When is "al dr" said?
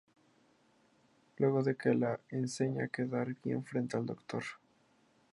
3.97-4.43